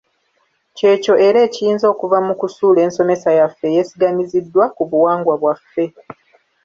[0.75, 5.85] Kyekyo era ekiyinza okuva mu kusuula ensomesa yaffe eyesigamiziddwa ku buwangwa bwaffe.